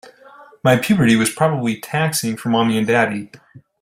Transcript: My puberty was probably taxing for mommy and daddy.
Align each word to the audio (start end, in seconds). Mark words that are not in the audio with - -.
My 0.63 0.77
puberty 0.77 1.15
was 1.15 1.29
probably 1.29 1.79
taxing 1.79 2.35
for 2.35 2.49
mommy 2.49 2.75
and 2.75 2.87
daddy. 2.87 3.29